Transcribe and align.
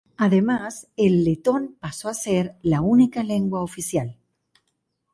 Además, 0.17 0.87
el 0.97 1.23
letón 1.23 1.77
pasó 1.79 2.09
a 2.09 2.15
ser 2.15 2.57
la 2.63 2.81
única 2.81 3.21
lengua 3.21 3.61
oficial. 3.61 4.17